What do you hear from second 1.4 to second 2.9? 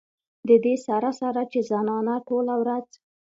چې زنانه ټوله ورځ